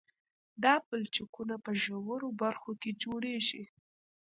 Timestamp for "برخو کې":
2.41-2.91